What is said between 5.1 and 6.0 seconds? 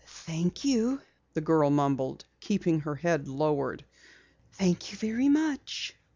much."